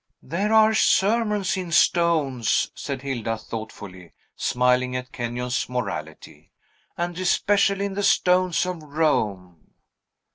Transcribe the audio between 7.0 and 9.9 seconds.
especially in the stones of Rome."